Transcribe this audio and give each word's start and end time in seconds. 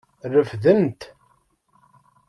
Refden-t. 0.33 1.01